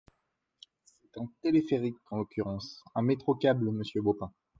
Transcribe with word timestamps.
C’est 0.95 1.19
un 1.21 1.29
téléphérique, 1.43 1.99
en 2.09 2.17
l’occurrence! 2.17 2.81
Un 2.95 3.03
métro-câble, 3.03 3.69
monsieur 3.71 4.01
Baupin. 4.01 4.31